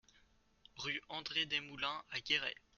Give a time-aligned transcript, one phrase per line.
[0.77, 2.55] Rue André Desmoulins à Guéret